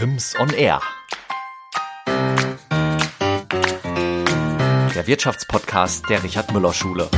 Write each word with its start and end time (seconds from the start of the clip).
Rims 0.00 0.36
on 0.38 0.50
Air. 0.50 0.80
Der 4.94 5.06
Wirtschaftspodcast 5.08 6.08
der 6.08 6.22
Richard 6.22 6.52
Müller 6.52 6.72
Schule. 6.72 7.08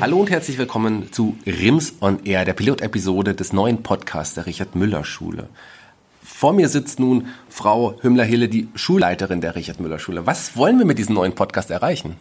Hallo 0.00 0.20
und 0.20 0.30
herzlich 0.30 0.56
willkommen 0.56 1.12
zu 1.12 1.36
Rims 1.44 1.96
on 2.00 2.24
Air, 2.24 2.46
der 2.46 2.54
Pilotepisode 2.54 3.34
des 3.34 3.52
neuen 3.52 3.82
Podcasts 3.82 4.36
der 4.36 4.46
Richard 4.46 4.74
Müller 4.74 5.04
Schule. 5.04 5.50
Vor 6.22 6.54
mir 6.54 6.70
sitzt 6.70 6.98
nun 6.98 7.26
Frau 7.50 8.00
Hümmler-Hille, 8.00 8.48
die 8.48 8.68
Schulleiterin 8.74 9.42
der 9.42 9.54
Richard 9.54 9.80
Müller 9.80 9.98
Schule. 9.98 10.24
Was 10.24 10.56
wollen 10.56 10.78
wir 10.78 10.86
mit 10.86 10.98
diesem 10.98 11.14
neuen 11.14 11.34
Podcast 11.34 11.70
erreichen? 11.70 12.16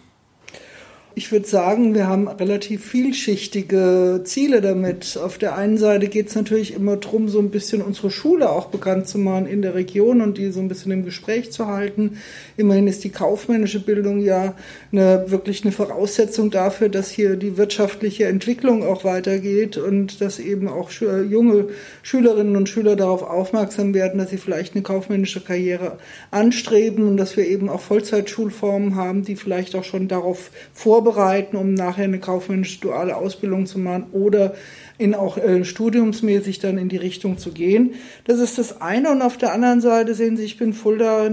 Ich 1.20 1.34
würde 1.34 1.50
sagen, 1.50 1.96
wir 1.96 2.08
haben 2.08 2.30
relativ 2.30 2.86
vielschichtige 2.86 4.22
Ziele 4.24 4.62
damit. 4.62 5.20
Auf 5.22 5.38
der 5.38 5.58
einen 5.58 5.78
Seite 5.78 6.08
geht 6.08 6.30
es 6.30 6.36
natürlich 6.36 6.74
immer 6.74 6.96
darum, 6.96 7.28
so 7.28 7.40
ein 7.40 7.50
bisschen 7.50 7.82
unsere 7.82 8.10
Schule 8.10 8.50
auch 8.50 8.68
bekannt 8.68 9.10
zu 9.10 9.18
machen 9.18 9.46
in 9.46 9.62
der 9.62 9.76
Region 9.76 10.22
und 10.22 10.38
die 10.38 10.50
so 10.50 10.62
ein 10.62 10.70
bisschen 10.70 10.94
im 10.94 11.04
Gespräch 11.04 11.52
zu 11.52 11.68
halten. 11.68 12.20
Immerhin 12.56 12.88
ist 12.88 13.04
die 13.04 13.10
kaufmännische 13.10 13.82
Bildung 13.82 14.22
ja 14.22 14.56
eine, 14.94 15.26
wirklich 15.28 15.66
eine 15.66 15.74
Voraussetzung 15.74 16.52
dafür, 16.52 16.88
dass 16.88 17.10
hier 17.10 17.36
die 17.36 17.58
wirtschaftliche 17.58 18.28
Entwicklung 18.28 18.86
auch 18.86 19.04
weitergeht 19.04 19.76
und 19.76 20.22
dass 20.22 20.40
eben 20.40 20.70
auch 20.70 20.90
junge 20.90 21.68
Schülerinnen 22.02 22.56
und 22.56 22.70
Schüler 22.70 22.96
darauf 22.96 23.24
aufmerksam 23.24 23.94
werden, 23.94 24.20
dass 24.20 24.30
sie 24.30 24.38
vielleicht 24.38 24.74
eine 24.74 24.84
kaufmännische 24.84 25.42
Karriere 25.42 25.98
anstreben 26.32 27.06
und 27.06 27.18
dass 27.18 27.36
wir 27.36 27.46
eben 27.46 27.68
auch 27.68 27.82
Vollzeitschulformen 27.82 28.96
haben, 28.96 29.26
die 29.26 29.36
vielleicht 29.36 29.76
auch 29.76 29.84
schon 29.84 30.08
darauf 30.08 30.52
vor 30.72 31.09
vorbereiten, 31.10 31.58
um 31.58 31.74
nachher 31.74 32.04
eine 32.04 32.20
kaufmännische 32.20 32.82
duale 32.82 33.16
Ausbildung 33.16 33.66
zu 33.66 33.80
machen 33.80 34.08
oder 34.12 34.54
in 34.98 35.16
auch 35.16 35.38
äh, 35.38 35.64
studiumsmäßig 35.64 36.60
dann 36.60 36.78
in 36.78 36.90
die 36.90 36.98
Richtung 36.98 37.38
zu 37.38 37.52
gehen. 37.52 37.96
Das 38.26 38.40
ist 38.40 38.58
das 38.58 38.82
eine. 38.82 39.10
Und 39.12 39.22
auf 39.22 39.38
der 39.38 39.54
anderen 39.54 39.82
Seite 39.82 40.14
sehen 40.14 40.38
Sie, 40.38 40.44
ich 40.44 40.58
bin 40.58 40.74
Fulda 40.74 41.30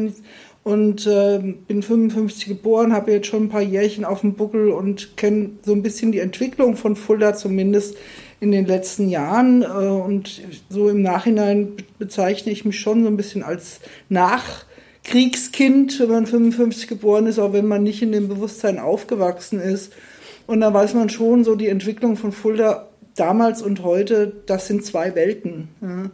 und 0.62 1.06
äh, 1.06 1.38
bin 1.68 1.82
55 1.82 2.46
geboren, 2.46 2.92
habe 2.92 3.12
jetzt 3.12 3.26
schon 3.26 3.44
ein 3.44 3.48
paar 3.48 3.62
Jährchen 3.62 4.04
auf 4.04 4.22
dem 4.22 4.34
Buckel 4.34 4.70
und 4.70 5.16
kenne 5.16 5.50
so 5.64 5.72
ein 5.72 5.82
bisschen 5.82 6.12
die 6.12 6.20
Entwicklung 6.20 6.76
von 6.76 6.96
Fulda 6.96 7.34
zumindest 7.34 7.96
in 8.40 8.52
den 8.52 8.66
letzten 8.66 9.08
Jahren. 9.08 9.62
Äh, 9.62 9.66
und 9.66 10.40
so 10.70 10.88
im 10.88 11.02
Nachhinein 11.02 11.72
bezeichne 11.98 12.52
ich 12.52 12.64
mich 12.64 12.80
schon 12.80 13.02
so 13.02 13.08
ein 13.08 13.16
bisschen 13.16 13.42
als 13.42 13.80
Nach- 14.08 14.64
Kriegskind, 15.06 16.00
wenn 16.00 16.08
man 16.08 16.26
55 16.26 16.88
geboren 16.88 17.26
ist, 17.26 17.38
auch 17.38 17.52
wenn 17.52 17.66
man 17.66 17.84
nicht 17.84 18.02
in 18.02 18.10
dem 18.10 18.28
Bewusstsein 18.28 18.80
aufgewachsen 18.80 19.60
ist. 19.60 19.92
Und 20.48 20.60
da 20.60 20.74
weiß 20.74 20.94
man 20.94 21.10
schon, 21.10 21.44
so 21.44 21.54
die 21.54 21.68
Entwicklung 21.68 22.16
von 22.16 22.32
Fulda 22.32 22.88
damals 23.14 23.62
und 23.62 23.84
heute, 23.84 24.32
das 24.46 24.66
sind 24.66 24.84
zwei 24.84 25.14
Welten. 25.14 25.68
Ja. 25.80 26.10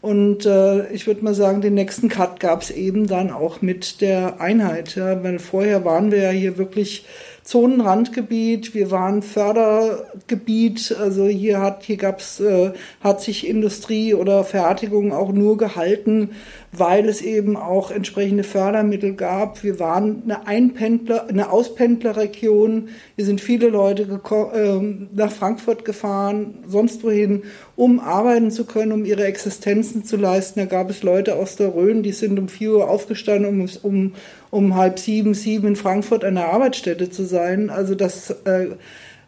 Und 0.00 0.46
äh, 0.46 0.88
ich 0.92 1.08
würde 1.08 1.24
mal 1.24 1.34
sagen, 1.34 1.60
den 1.60 1.74
nächsten 1.74 2.08
Cut 2.08 2.38
gab 2.38 2.62
es 2.62 2.70
eben 2.70 3.08
dann 3.08 3.32
auch 3.32 3.62
mit 3.62 4.00
der 4.00 4.40
Einheit. 4.40 4.94
Ja, 4.94 5.24
weil 5.24 5.40
vorher 5.40 5.84
waren 5.84 6.12
wir 6.12 6.18
ja 6.18 6.30
hier 6.30 6.56
wirklich 6.56 7.04
Zonenrandgebiet, 7.46 8.74
wir 8.74 8.90
waren 8.90 9.22
Fördergebiet, 9.22 10.96
also 11.00 11.26
hier 11.26 11.60
hat 11.60 11.84
hier 11.84 11.96
gab's 11.96 12.40
äh, 12.40 12.72
hat 13.00 13.20
sich 13.22 13.46
Industrie 13.46 14.14
oder 14.14 14.42
Fertigung 14.42 15.12
auch 15.12 15.30
nur 15.30 15.56
gehalten, 15.56 16.30
weil 16.72 17.08
es 17.08 17.22
eben 17.22 17.56
auch 17.56 17.92
entsprechende 17.92 18.42
Fördermittel 18.42 19.14
gab. 19.14 19.62
Wir 19.62 19.78
waren 19.78 20.24
eine 20.24 20.48
Einpendler, 20.48 21.28
eine 21.28 21.52
Auspendlerregion. 21.52 22.88
Hier 23.14 23.24
sind 23.24 23.40
viele 23.40 23.68
Leute 23.68 24.02
äh, 24.02 24.80
nach 25.14 25.30
Frankfurt 25.30 25.84
gefahren, 25.84 26.64
sonst 26.66 27.04
wohin, 27.04 27.44
um 27.76 28.00
arbeiten 28.00 28.50
zu 28.50 28.64
können, 28.64 28.92
um 28.92 29.04
ihre 29.04 29.24
Existenzen 29.24 30.04
zu 30.04 30.16
leisten. 30.16 30.60
Da 30.60 30.66
gab 30.66 30.90
es 30.90 31.02
Leute 31.02 31.36
aus 31.36 31.56
der 31.56 31.74
Rhön, 31.74 32.02
die 32.02 32.12
sind 32.12 32.38
um 32.38 32.48
vier 32.48 32.72
Uhr 32.72 32.88
aufgestanden, 32.88 33.60
um, 33.60 33.68
um, 33.82 34.14
um 34.50 34.74
halb 34.74 34.98
sieben, 34.98 35.34
sieben 35.34 35.68
in 35.68 35.76
Frankfurt 35.76 36.24
an 36.24 36.36
der 36.36 36.48
Arbeitsstätte 36.48 37.10
zu 37.10 37.24
sein. 37.24 37.68
Also 37.68 37.94
das 37.94 38.30
äh, 38.30 38.68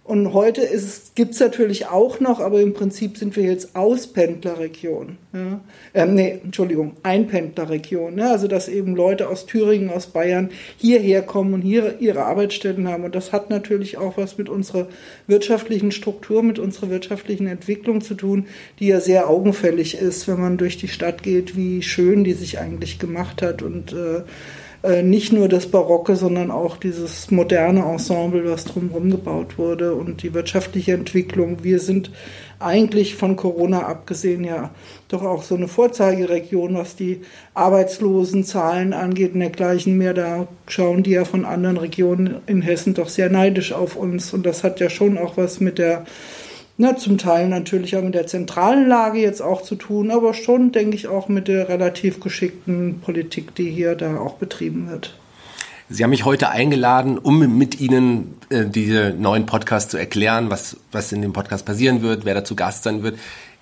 und 0.09 0.33
heute 0.33 0.67
gibt 1.17 1.35
es 1.35 1.41
natürlich 1.41 1.89
auch 1.89 2.19
noch, 2.19 2.41
aber 2.41 2.63
im 2.63 2.73
Prinzip 2.73 3.19
sind 3.19 3.37
wir 3.37 3.43
jetzt 3.43 3.77
Auspendlerregion. 3.77 5.19
Ja? 5.35 5.61
Ähm, 5.93 6.15
nee, 6.15 6.41
Entschuldigung, 6.43 6.93
Einpendlerregion. 7.03 8.15
Ne? 8.15 8.31
Also 8.31 8.49
dass 8.49 8.69
eben 8.69 8.97
Leute 8.97 9.29
aus 9.29 9.45
Thüringen, 9.45 9.91
aus 9.91 10.07
Bayern 10.07 10.49
hierher 10.79 11.21
kommen 11.21 11.53
und 11.53 11.61
hier 11.61 11.97
ihre 12.01 12.25
Arbeitsstätten 12.25 12.89
haben. 12.89 13.05
Und 13.05 13.15
das 13.15 13.33
hat 13.33 13.51
natürlich 13.51 13.99
auch 13.99 14.17
was 14.17 14.39
mit 14.39 14.49
unserer 14.49 14.89
wirtschaftlichen 15.27 15.93
Struktur, 15.93 16.43
mit 16.43 16.59
unserer 16.59 16.89
wirtschaftlichen 16.89 17.47
Entwicklung 17.47 18.01
zu 18.01 18.15
tun, 18.15 18.47
die 18.79 18.87
ja 18.87 19.01
sehr 19.01 19.29
augenfällig 19.29 19.99
ist, 19.99 20.27
wenn 20.27 20.41
man 20.41 20.57
durch 20.57 20.79
die 20.79 20.89
Stadt 20.89 21.23
geht, 21.23 21.55
wie 21.55 21.83
schön 21.83 22.25
die 22.25 22.33
sich 22.33 22.59
eigentlich 22.59 22.99
gemacht 22.99 23.43
hat 23.43 23.61
und 23.61 23.93
äh, 23.93 24.23
äh, 24.83 25.03
nicht 25.03 25.33
nur 25.33 25.49
das 25.49 25.67
Barocke, 25.67 26.15
sondern 26.15 26.51
auch 26.51 26.77
dieses 26.77 27.31
moderne 27.31 27.85
Ensemble, 27.85 28.49
was 28.49 28.65
drumherum 28.65 29.11
gebaut 29.11 29.59
wurde 29.59 29.95
und 29.95 30.23
die 30.23 30.35
wirtschaftliche 30.35 30.93
Entwicklung. 30.93 31.65
Wir 31.65 31.81
sind 31.81 32.13
eigentlich 32.61 33.17
von 33.17 33.37
Corona 33.37 33.87
abgesehen 33.87 34.45
ja 34.45 34.71
doch 35.09 35.23
auch 35.23 35.43
so 35.43 35.55
eine 35.55 35.69
Vorzeigeregion, 35.69 36.75
was 36.75 36.97
die 36.97 37.23
Arbeitslosenzahlen 37.55 38.93
angeht 38.93 39.35
und 39.35 39.41
dergleichen 39.41 39.97
mehr. 39.97 40.15
Da 40.15 40.47
schauen 40.67 41.03
die 41.03 41.13
ja 41.13 41.25
von 41.25 41.45
anderen 41.45 41.77
Regionen 41.77 42.37
in 42.47 42.63
Hessen 42.63 42.95
doch 42.95 43.09
sehr 43.09 43.31
neidisch 43.31 43.73
auf 43.73 43.97
uns. 43.97 44.33
Und 44.33 44.47
das 44.47 44.65
hat 44.65 44.81
ja 44.81 44.91
schon 44.91 45.19
auch 45.19 45.37
was 45.37 45.61
mit 45.61 45.79
der 45.79 46.05
na, 46.81 46.97
zum 46.97 47.19
Teil 47.19 47.49
natürlich 47.49 47.97
auch 47.97 48.03
mit 48.03 48.15
der 48.15 48.29
zentralen 48.29 48.89
Lage 48.89 49.19
jetzt 49.19 49.43
auch 49.43 49.63
zu 49.63 49.75
tun, 49.75 50.13
aber 50.13 50.33
schon, 50.33 50.71
denke 50.71 50.95
ich, 50.95 51.09
auch 51.09 51.29
mit 51.29 51.49
der 51.49 51.69
relativ 51.69 52.21
geschickten 52.21 53.01
Politik, 53.01 53.55
die 53.57 53.69
hier 53.69 53.97
da 53.97 54.19
auch 54.19 54.35
betrieben 54.35 54.89
wird. 54.89 55.19
Sie 55.91 56.05
haben 56.05 56.11
mich 56.11 56.25
heute 56.25 56.51
eingeladen, 56.51 57.19
um 57.19 57.59
mit 57.59 57.81
Ihnen 57.81 58.37
äh, 58.51 58.67
diese 58.67 59.15
neuen 59.19 59.47
Podcasts 59.47 59.91
zu 59.91 59.97
erklären, 59.97 60.51
was, 60.51 60.77
was 60.93 61.11
in 61.11 61.21
dem 61.21 61.33
Podcast 61.33 61.67
passieren 61.67 62.01
wird, 62.03 62.25
wer 62.25 62.35
dazu 62.35 62.55
Gast 62.55 62.85
sein 62.85 63.03
wird. 63.03 63.19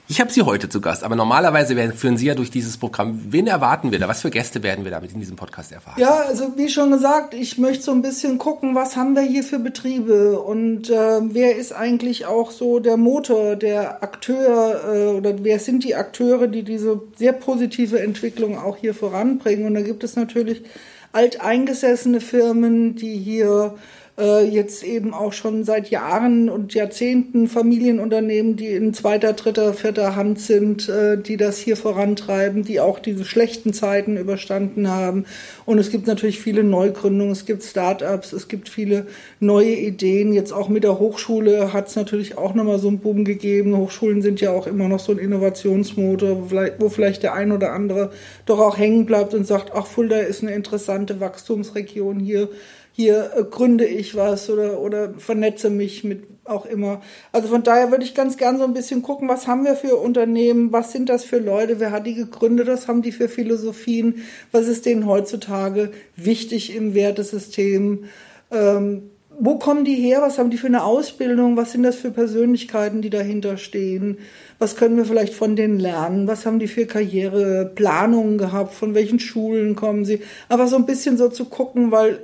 Ich 0.08 0.20
habe 0.20 0.30
Sie 0.30 0.42
heute 0.42 0.68
zu 0.68 0.80
Gast, 0.80 1.02
aber 1.02 1.16
normalerweise 1.16 1.74
führen 1.92 2.16
Sie 2.16 2.26
ja 2.26 2.36
durch 2.36 2.52
dieses 2.52 2.76
Programm. 2.76 3.20
Wen 3.28 3.48
erwarten 3.48 3.90
wir 3.90 3.98
da? 3.98 4.06
Was 4.06 4.20
für 4.20 4.30
Gäste 4.30 4.62
werden 4.62 4.84
wir 4.84 4.92
da 4.92 5.00
mit 5.00 5.12
in 5.12 5.18
diesem 5.18 5.34
Podcast 5.34 5.72
erfahren? 5.72 6.00
Ja, 6.00 6.14
also 6.28 6.56
wie 6.56 6.68
schon 6.68 6.92
gesagt, 6.92 7.34
ich 7.34 7.58
möchte 7.58 7.82
so 7.82 7.90
ein 7.90 8.02
bisschen 8.02 8.38
gucken, 8.38 8.76
was 8.76 8.94
haben 8.94 9.16
wir 9.16 9.22
hier 9.22 9.42
für 9.42 9.58
Betriebe 9.58 10.38
und 10.38 10.90
äh, 10.90 11.20
wer 11.22 11.56
ist 11.56 11.72
eigentlich 11.72 12.24
auch 12.24 12.52
so 12.52 12.78
der 12.78 12.96
Motor, 12.96 13.56
der 13.56 14.04
Akteur 14.04 14.94
äh, 14.94 15.06
oder 15.08 15.42
wer 15.42 15.58
sind 15.58 15.82
die 15.82 15.96
Akteure, 15.96 16.46
die 16.46 16.62
diese 16.62 17.02
sehr 17.16 17.32
positive 17.32 17.98
Entwicklung 17.98 18.58
auch 18.58 18.76
hier 18.76 18.94
voranbringen? 18.94 19.66
Und 19.66 19.74
da 19.74 19.80
gibt 19.80 20.04
es 20.04 20.14
natürlich 20.14 20.62
alteingesessene 21.10 22.20
Firmen, 22.20 22.94
die 22.94 23.16
hier 23.16 23.74
äh, 24.18 24.44
jetzt 24.44 24.82
eben 24.82 25.12
auch 25.12 25.32
schon 25.32 25.64
seit 25.64 25.90
Jahren 25.90 26.48
und 26.48 26.74
Jahrzehnten 26.74 27.48
Familienunternehmen, 27.48 28.56
die 28.56 28.68
in 28.68 28.94
zweiter, 28.94 29.34
dritter, 29.34 29.74
vierter 29.74 30.16
Hand 30.16 30.40
sind, 30.40 30.88
äh, 30.88 31.18
die 31.18 31.36
das 31.36 31.58
hier 31.58 31.76
vorantreiben, 31.76 32.64
die 32.64 32.80
auch 32.80 32.98
diese 32.98 33.24
schlechten 33.24 33.72
Zeiten 33.72 34.16
überstanden 34.16 34.88
haben. 34.88 35.26
Und 35.66 35.78
es 35.78 35.90
gibt 35.90 36.06
natürlich 36.06 36.40
viele 36.40 36.64
Neugründungen, 36.64 37.32
es 37.32 37.44
gibt 37.44 37.62
Start-ups, 37.62 38.32
es 38.32 38.48
gibt 38.48 38.68
viele 38.68 39.06
neue 39.40 39.74
Ideen. 39.74 40.32
Jetzt 40.32 40.52
auch 40.52 40.68
mit 40.68 40.84
der 40.84 40.98
Hochschule 40.98 41.72
hat 41.72 41.88
es 41.88 41.96
natürlich 41.96 42.38
auch 42.38 42.54
nochmal 42.54 42.78
so 42.78 42.88
einen 42.88 43.00
Boom 43.00 43.24
gegeben. 43.24 43.76
Hochschulen 43.76 44.22
sind 44.22 44.40
ja 44.40 44.52
auch 44.52 44.66
immer 44.66 44.88
noch 44.88 45.00
so 45.00 45.12
ein 45.12 45.18
Innovationsmotor, 45.18 46.50
wo 46.78 46.88
vielleicht 46.88 47.22
der 47.22 47.34
ein 47.34 47.52
oder 47.52 47.72
andere 47.72 48.12
doch 48.46 48.60
auch 48.60 48.78
hängen 48.78 49.04
bleibt 49.04 49.34
und 49.34 49.46
sagt, 49.46 49.72
ach, 49.74 49.86
Fulda 49.86 50.18
ist 50.18 50.42
eine 50.42 50.54
interessante 50.54 51.20
Wachstumsregion 51.20 52.18
hier 52.18 52.48
hier 52.96 53.32
äh, 53.36 53.44
gründe 53.44 53.84
ich 53.84 54.16
was 54.16 54.48
oder, 54.48 54.80
oder 54.80 55.12
vernetze 55.18 55.68
mich 55.68 56.02
mit 56.02 56.24
auch 56.44 56.64
immer. 56.64 57.02
Also 57.30 57.48
von 57.48 57.62
daher 57.62 57.90
würde 57.90 58.04
ich 58.04 58.14
ganz 58.14 58.38
gern 58.38 58.56
so 58.56 58.64
ein 58.64 58.72
bisschen 58.72 59.02
gucken, 59.02 59.28
was 59.28 59.46
haben 59.46 59.64
wir 59.64 59.74
für 59.74 59.96
Unternehmen, 59.96 60.72
was 60.72 60.92
sind 60.92 61.10
das 61.10 61.22
für 61.22 61.38
Leute, 61.38 61.78
wer 61.78 61.90
hat 61.90 62.06
die 62.06 62.14
gegründet, 62.14 62.68
was 62.68 62.88
haben 62.88 63.02
die 63.02 63.12
für 63.12 63.28
Philosophien, 63.28 64.22
was 64.50 64.66
ist 64.66 64.86
denen 64.86 65.06
heutzutage 65.06 65.90
wichtig 66.14 66.74
im 66.74 66.94
Wertesystem, 66.94 68.04
ähm, 68.50 69.10
wo 69.38 69.58
kommen 69.58 69.84
die 69.84 69.96
her, 69.96 70.22
was 70.22 70.38
haben 70.38 70.48
die 70.48 70.56
für 70.56 70.68
eine 70.68 70.84
Ausbildung, 70.84 71.58
was 71.58 71.72
sind 71.72 71.82
das 71.82 71.96
für 71.96 72.10
Persönlichkeiten, 72.10 73.02
die 73.02 73.10
dahinter 73.10 73.58
stehen, 73.58 74.20
was 74.58 74.76
können 74.76 74.96
wir 74.96 75.04
vielleicht 75.04 75.34
von 75.34 75.54
denen 75.54 75.78
lernen, 75.78 76.28
was 76.28 76.46
haben 76.46 76.60
die 76.60 76.68
für 76.68 76.86
Karriereplanungen 76.86 78.38
gehabt, 78.38 78.72
von 78.72 78.94
welchen 78.94 79.18
Schulen 79.18 79.76
kommen 79.76 80.06
sie, 80.06 80.22
aber 80.48 80.66
so 80.66 80.76
ein 80.76 80.86
bisschen 80.86 81.18
so 81.18 81.28
zu 81.28 81.44
gucken, 81.44 81.90
weil 81.90 82.20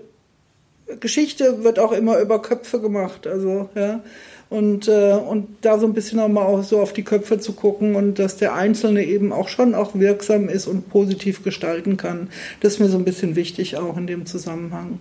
Geschichte 1.00 1.64
wird 1.64 1.78
auch 1.78 1.92
immer 1.92 2.18
über 2.20 2.40
Köpfe 2.40 2.80
gemacht, 2.80 3.26
also 3.26 3.68
ja. 3.74 4.00
Und, 4.50 4.86
äh, 4.86 5.14
und 5.14 5.48
da 5.62 5.78
so 5.78 5.86
ein 5.86 5.94
bisschen 5.94 6.18
nochmal 6.18 6.44
auch 6.44 6.62
so 6.62 6.80
auf 6.80 6.92
die 6.92 7.04
Köpfe 7.04 7.38
zu 7.38 7.54
gucken 7.54 7.94
und 7.94 8.18
dass 8.18 8.36
der 8.36 8.54
Einzelne 8.54 9.02
eben 9.02 9.32
auch 9.32 9.48
schon 9.48 9.74
auch 9.74 9.94
wirksam 9.94 10.50
ist 10.50 10.66
und 10.66 10.90
positiv 10.90 11.42
gestalten 11.42 11.96
kann. 11.96 12.28
Das 12.60 12.74
ist 12.74 12.78
mir 12.78 12.88
so 12.88 12.98
ein 12.98 13.06
bisschen 13.06 13.34
wichtig 13.34 13.78
auch 13.78 13.96
in 13.96 14.06
dem 14.06 14.26
Zusammenhang. 14.26 14.98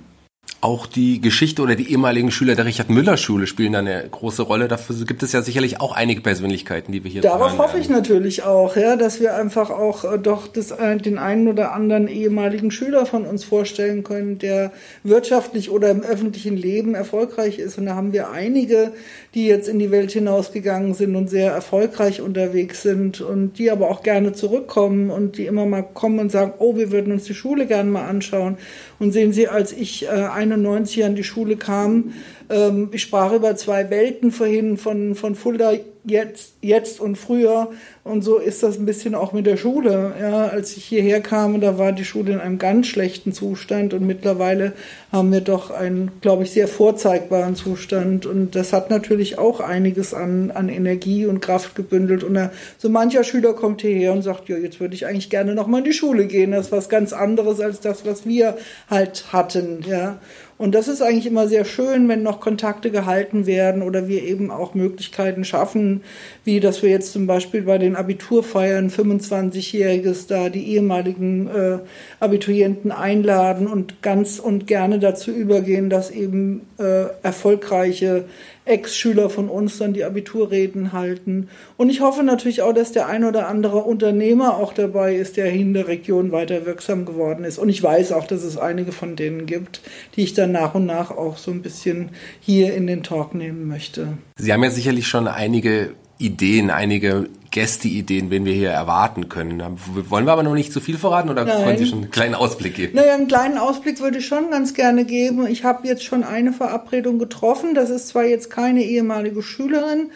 Auch 0.64 0.86
die 0.86 1.22
Geschichte 1.22 1.64
oder 1.64 1.74
die 1.74 1.92
ehemaligen 1.92 2.30
Schüler 2.30 2.54
der 2.54 2.66
Richard-Müller-Schule 2.66 3.48
spielen 3.48 3.74
da 3.74 3.80
eine 3.80 4.08
große 4.12 4.44
Rolle. 4.44 4.68
Dafür 4.68 4.96
gibt 5.08 5.24
es 5.24 5.32
ja 5.32 5.42
sicherlich 5.42 5.82
auch 5.82 5.96
einige 5.96 6.22
Persönlichkeiten, 6.22 6.92
die 6.92 7.04
wir 7.04 7.10
hier 7.10 7.22
Darauf 7.22 7.58
hoffe 7.58 7.80
ich 7.80 7.90
natürlich 7.90 8.44
auch, 8.44 8.76
ja, 8.76 8.96
dass 8.96 9.20
wir 9.20 9.36
einfach 9.36 9.72
auch 9.72 10.04
äh, 10.04 10.20
doch 10.20 10.48
das, 10.48 10.70
äh, 10.70 10.98
den 10.98 11.18
einen 11.18 11.48
oder 11.48 11.74
anderen 11.74 12.08
ehemaligen 12.08 12.70
Schüler 12.70 13.08
von 13.08 13.26
uns 13.26 13.44
vorstellen 13.44 14.04
können, 14.04 14.38
der 14.38 14.72
wirtschaftlich 15.04 15.72
oder 15.72 15.90
im 15.90 16.02
öffentlichen 16.02 16.56
Leben 16.58 16.94
erfolgreich 16.94 17.58
ist. 17.58 17.80
Und 17.80 17.88
da 17.88 17.96
haben 17.96 18.14
wir 18.14 18.30
einige, 18.30 18.92
die 19.34 19.48
jetzt 19.48 19.68
in 19.68 19.80
die 19.80 19.90
Welt 19.90 20.12
hinausgegangen 20.12 20.94
sind 20.94 21.16
und 21.16 21.28
sehr 21.28 21.52
erfolgreich 21.52 22.22
unterwegs 22.22 22.84
sind 22.84 23.20
und 23.20 23.58
die 23.58 23.72
aber 23.72 23.90
auch 23.90 24.04
gerne 24.04 24.34
zurückkommen 24.34 25.10
und 25.10 25.40
die 25.40 25.48
immer 25.48 25.66
mal 25.66 25.82
kommen 25.82 26.20
und 26.20 26.32
sagen, 26.32 26.54
oh, 26.60 26.76
wir 26.76 26.92
würden 26.92 27.12
uns 27.12 27.24
die 27.24 27.34
Schule 27.34 27.66
gerne 27.66 27.90
mal 27.90 28.08
anschauen. 28.08 28.60
Und 29.00 29.12
sehen 29.12 29.34
Sie, 29.34 29.48
als 29.48 29.72
ich 29.72 30.06
äh, 30.06 30.10
91 30.42 31.04
an 31.04 31.16
die 31.16 31.24
Schule 31.24 31.56
kam, 31.56 32.14
ähm, 32.50 32.90
ich 32.92 33.04
sprach 33.04 33.34
über 33.34 33.56
zwei 33.56 33.90
Welten 33.90 34.32
vorhin 34.32 34.78
von, 34.78 35.16
von 35.16 35.36
Fulda 35.36 35.74
jetzt, 36.04 36.56
jetzt 36.62 37.00
und 37.00 37.18
früher. 37.18 37.70
Und 38.04 38.24
so 38.24 38.38
ist 38.38 38.64
das 38.64 38.78
ein 38.78 38.86
bisschen 38.86 39.14
auch 39.14 39.34
mit 39.34 39.46
der 39.46 39.58
Schule. 39.58 40.14
Ja, 40.20 40.48
als 40.48 40.76
ich 40.76 40.86
hierher 40.86 41.22
kam, 41.22 41.62
da 41.62 41.78
war 41.78 41.92
die 41.92 42.06
Schule 42.06 42.34
in 42.34 42.40
einem 42.40 42.58
ganz 42.58 42.88
schlechten 42.88 43.32
Zustand 43.34 43.94
und 43.94 44.06
mittlerweile 44.08 44.74
haben 45.12 45.32
wir 45.32 45.42
doch 45.42 45.70
einen, 45.70 46.12
glaube 46.22 46.44
ich, 46.44 46.52
sehr 46.52 46.68
vorzeigbaren 46.68 47.56
Zustand. 47.56 48.26
Und 48.26 48.56
das 48.56 48.74
hat 48.74 48.90
natürlich 48.90 49.38
auch 49.38 49.60
einiges 49.60 50.14
an, 50.14 50.52
an 50.52 50.70
Energie 50.70 51.26
und 51.26 51.42
Kraft 51.42 51.76
gebündelt. 51.76 52.24
Und 52.24 52.34
da, 52.34 52.52
so 52.78 52.90
mancher 52.90 53.24
Schüler 53.24 53.54
kommt 53.54 53.82
hierher 53.82 54.14
und 54.14 54.24
sagt, 54.24 54.50
ja, 54.50 54.58
jetzt 54.58 54.80
würde 54.80 54.96
ich 54.96 55.06
eigentlich 55.06 55.30
gerne 55.30 55.54
nochmal 55.54 55.82
in 55.82 55.86
die 55.86 55.94
Schule 55.94 56.26
gehen. 56.26 56.52
Das 56.52 56.68
ist 56.68 56.72
was 56.72 56.90
ganz 56.90 57.14
anderes 57.14 57.60
als 57.60 57.80
das, 57.82 58.06
was 58.06 58.26
wir 58.26 58.58
halt 58.90 59.26
hatten. 59.32 59.84
Ja. 59.88 60.20
Und 60.62 60.76
das 60.76 60.88
ist 60.88 61.02
eigentlich 61.02 61.26
immer 61.26 61.48
sehr 61.48 61.66
schön, 61.66 62.08
wenn 62.08 62.22
noch 62.22 62.40
Kontakte 62.40 62.92
gehalten 62.92 63.48
werden 63.48 63.82
oder 63.82 64.08
wir 64.08 64.22
eben 64.22 64.52
auch 64.52 64.76
Möglichkeiten 64.76 65.44
schaffen, 65.44 66.04
wie 66.46 66.60
dass 66.60 66.84
wir 66.84 66.92
jetzt 66.92 67.14
zum 67.14 67.26
Beispiel 67.26 67.64
bei 67.64 67.80
den 67.80 67.96
Abiturfeiern 67.96 68.92
25-Jähriges 68.92 70.28
da 70.28 70.50
die 70.50 70.68
ehemaligen 70.68 71.48
äh, 71.48 71.80
Abiturienten 72.20 72.92
einladen 72.92 73.66
und 73.66 74.04
ganz 74.04 74.38
und 74.38 74.68
gerne 74.68 75.00
dazu 75.00 75.32
übergehen, 75.32 75.90
dass 75.90 76.12
eben 76.12 76.68
äh, 76.78 77.06
erfolgreiche 77.24 78.26
Ex-Schüler 78.66 79.30
von 79.30 79.50
uns 79.50 79.78
dann 79.78 79.94
die 79.94 80.04
Abiturreden 80.04 80.94
halten. 80.94 81.50
Und 81.78 81.90
ich 81.90 82.02
hoffe 82.02 82.24
natürlich 82.24 82.62
auch, 82.62 82.74
dass 82.74 82.92
der 82.92 83.08
ein 83.08 83.24
oder 83.24 83.48
andere 83.48 83.78
Unternehmer 83.80 84.58
auch 84.58 84.74
dabei 84.74 85.16
ist, 85.16 85.38
der 85.38 85.52
in 85.52 85.74
der 85.74 85.88
Region 85.88 86.32
weiter 86.32 86.66
wirksam 86.66 87.06
geworden 87.06 87.44
ist. 87.44 87.58
Und 87.58 87.70
ich 87.70 87.82
weiß 87.82 88.12
auch, 88.12 88.28
dass 88.28 88.44
es 88.44 88.58
einige 88.58 88.92
von 88.92 89.16
denen 89.16 89.46
gibt, 89.46 89.82
die 90.16 90.24
ich 90.24 90.34
dann 90.34 90.52
nach 90.52 90.76
und 90.76 90.86
nach 90.86 91.12
auch 91.12 91.38
so 91.38 91.52
ein 91.52 91.62
bisschen 91.62 92.10
hier 92.40 92.74
in 92.74 92.88
den 92.88 93.04
Talk 93.04 93.34
nehmen 93.34 93.68
möchte. 93.68 94.18
Sie 94.38 94.54
haben 94.54 94.64
ja 94.64 94.70
sicherlich 94.70 95.08
schon 95.08 95.28
einige 95.28 95.96
Ideen, 96.22 96.70
einige 96.70 97.30
Gästeideen, 97.52 98.30
wen 98.30 98.46
wir 98.46 98.54
hier 98.54 98.70
erwarten 98.70 99.28
können. 99.28 99.62
Wollen 100.10 100.26
wir 100.26 100.32
aber 100.32 100.44
noch 100.44 100.54
nicht 100.54 100.72
zu 100.72 100.80
viel 100.80 100.98
verraten 100.98 101.30
oder 101.30 101.44
Nein. 101.44 101.66
wollen 101.66 101.78
Sie 101.78 101.86
schon 101.86 102.00
einen 102.04 102.12
kleinen 102.12 102.36
Ausblick 102.36 102.76
geben? 102.76 102.96
Naja, 102.96 103.14
einen 103.14 103.28
kleinen 103.28 103.58
Ausblick 103.58 104.00
würde 104.00 104.20
ich 104.20 104.26
schon 104.26 104.50
ganz 104.52 104.74
gerne 104.74 105.04
geben. 105.04 105.46
Ich 105.48 105.64
habe 105.64 105.88
jetzt 105.88 106.04
schon 106.04 106.24
eine 106.24 106.54
Verabredung 106.54 107.20
getroffen. 107.20 107.74
Das 107.74 107.90
ist 107.90 108.08
zwar 108.08 108.24
jetzt 108.24 108.50
keine 108.50 108.84
ehemalige 108.84 109.44
Schülerin, 109.44 110.12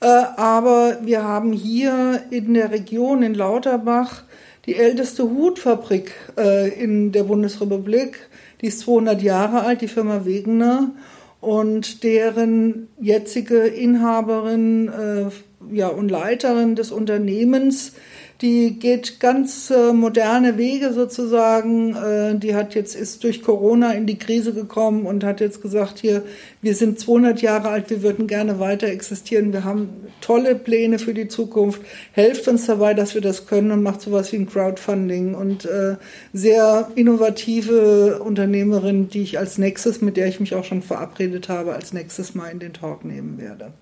äh, 0.00 0.06
aber 0.06 0.98
wir 1.02 1.22
haben 1.22 1.52
hier 1.52 2.22
in 2.30 2.54
der 2.54 2.72
Region 2.72 3.22
in 3.22 3.34
Lauterbach 3.34 4.24
die 4.66 4.76
älteste 4.76 5.24
Hutfabrik 5.24 6.12
äh, 6.36 6.68
in 6.68 7.12
der 7.12 7.24
Bundesrepublik. 7.24 8.28
Die 8.60 8.66
ist 8.66 8.80
200 8.80 9.22
Jahre 9.22 9.62
alt, 9.62 9.82
die 9.82 9.88
Firma 9.88 10.24
Wegener 10.24 10.90
und 11.42 12.04
deren 12.04 12.86
jetzige 13.00 13.66
Inhaberin 13.66 14.88
äh, 14.88 15.74
ja, 15.74 15.88
und 15.88 16.08
Leiterin 16.08 16.76
des 16.76 16.92
Unternehmens, 16.92 17.94
die 18.42 18.76
geht 18.78 19.20
ganz 19.20 19.70
äh, 19.70 19.92
moderne 19.92 20.58
Wege 20.58 20.92
sozusagen. 20.92 21.94
Äh, 21.94 22.38
die 22.38 22.56
hat 22.56 22.74
jetzt 22.74 22.96
ist 22.96 23.22
durch 23.22 23.40
Corona 23.40 23.92
in 23.92 24.06
die 24.06 24.18
Krise 24.18 24.52
gekommen 24.52 25.06
und 25.06 25.22
hat 25.22 25.40
jetzt 25.40 25.62
gesagt 25.62 26.00
hier, 26.00 26.24
wir 26.60 26.74
sind 26.74 26.98
200 26.98 27.40
Jahre 27.40 27.68
alt, 27.68 27.88
wir 27.88 28.02
würden 28.02 28.26
gerne 28.26 28.58
weiter 28.58 28.88
existieren. 28.88 29.52
Wir 29.52 29.62
haben 29.62 29.90
tolle 30.20 30.56
Pläne 30.56 30.98
für 30.98 31.14
die 31.14 31.28
Zukunft. 31.28 31.82
Helft 32.10 32.48
uns 32.48 32.66
dabei, 32.66 32.94
dass 32.94 33.14
wir 33.14 33.20
das 33.20 33.46
können 33.46 33.70
und 33.70 33.82
macht 33.82 34.02
sowas 34.02 34.32
wie 34.32 34.36
ein 34.36 34.46
Crowdfunding 34.46 35.34
und 35.34 35.64
äh, 35.64 35.96
sehr 36.32 36.88
innovative 36.96 38.20
Unternehmerin, 38.24 39.08
die 39.08 39.22
ich 39.22 39.38
als 39.38 39.56
nächstes, 39.56 40.00
mit 40.00 40.16
der 40.16 40.26
ich 40.26 40.40
mich 40.40 40.56
auch 40.56 40.64
schon 40.64 40.82
verabredet 40.82 41.48
habe, 41.48 41.74
als 41.74 41.92
nächstes 41.92 42.34
mal 42.34 42.48
in 42.48 42.58
den 42.58 42.72
Talk 42.72 43.04
nehmen 43.04 43.38
werde. 43.38 43.72